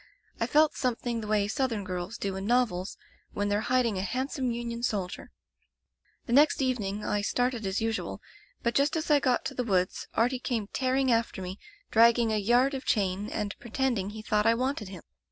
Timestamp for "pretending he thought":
13.59-14.47